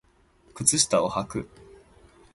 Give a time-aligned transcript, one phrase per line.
[0.55, 1.47] 靴下をはく